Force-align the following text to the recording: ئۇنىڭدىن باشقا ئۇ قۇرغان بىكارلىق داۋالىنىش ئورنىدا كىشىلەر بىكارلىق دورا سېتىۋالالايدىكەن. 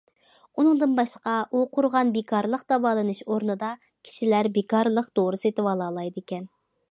ئۇنىڭدىن 0.61 0.93
باشقا 0.99 1.33
ئۇ 1.51 1.59
قۇرغان 1.77 2.13
بىكارلىق 2.15 2.63
داۋالىنىش 2.73 3.21
ئورنىدا 3.27 3.69
كىشىلەر 4.09 4.49
بىكارلىق 4.57 5.13
دورا 5.21 5.41
سېتىۋالالايدىكەن. 5.45 6.51